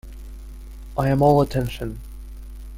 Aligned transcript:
I 0.97 1.09
am 1.09 1.21
all 1.21 1.43
attention. 1.43 1.99